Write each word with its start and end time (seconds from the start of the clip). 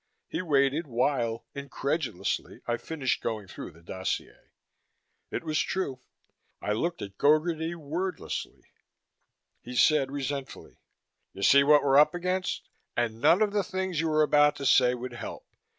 He 0.27 0.41
waited 0.41 0.87
while, 0.87 1.45
incredulously, 1.53 2.61
I 2.65 2.77
finished 2.77 3.21
going 3.21 3.45
through 3.47 3.69
the 3.69 3.83
dossier. 3.83 4.49
It 5.29 5.43
was 5.43 5.59
true. 5.59 5.99
I 6.59 6.71
looked 6.71 7.03
at 7.03 7.19
Gogarty 7.19 7.75
wordlessly. 7.75 8.63
He 9.61 9.75
said 9.75 10.09
resentfully, 10.11 10.79
"You 11.33 11.43
see 11.43 11.63
what 11.63 11.83
we're 11.83 11.99
up 11.99 12.15
against? 12.15 12.67
And 12.97 13.21
none 13.21 13.43
of 13.43 13.51
the 13.53 13.63
things 13.63 14.01
you 14.01 14.09
are 14.09 14.23
about 14.23 14.55
to 14.55 14.65
say 14.65 14.95
would 14.95 15.13
help. 15.13 15.45